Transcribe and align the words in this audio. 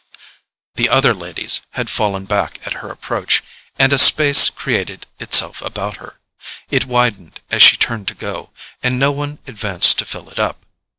The 0.77 0.89
other 0.89 1.13
ladies 1.13 1.61
had 1.73 1.87
fallen 1.87 2.25
back 2.25 2.59
at 2.65 2.73
her 2.81 2.89
approach, 2.89 3.43
and 3.77 3.93
a 3.93 3.99
space 3.99 4.49
created 4.49 5.05
itself 5.19 5.61
about 5.61 5.97
her. 5.97 6.17
It 6.71 6.85
widened 6.87 7.39
as 7.51 7.61
she 7.61 7.77
turned 7.77 8.07
to 8.07 8.15
go, 8.15 8.49
and 8.81 8.97
no 8.97 9.11
one 9.11 9.37
advanced 9.45 9.99
to 9.99 10.05
fill 10.05 10.29
it 10.31 10.39
up. 10.39 10.65